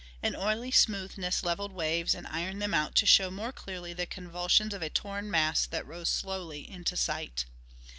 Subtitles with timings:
[0.23, 4.73] An oily smoothness leveled waves and ironed them out to show more clearly the convulsions
[4.73, 7.45] of a torn mass that rose slowly into sight.